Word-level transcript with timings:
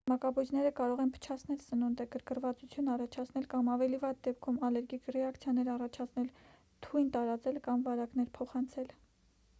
մակաբույծները 0.09 0.69
կարող 0.77 1.01
են 1.01 1.11
փչացնել 1.17 1.59
սնունդը 1.65 2.07
գրգռվածություն 2.15 2.89
առաջացնել 2.95 3.45
կամ 3.53 3.69
ավելի 3.75 4.01
վատ 4.05 4.23
դեպքում 4.29 4.59
ալերգիկ 4.69 5.13
ռեակցիաներ 5.19 5.71
առաջացնել 5.77 6.35
թույն 6.87 7.15
տարածել 7.19 7.65
կամ 7.71 7.89
վարակներ 7.91 8.35
փոխանցել 8.41 8.95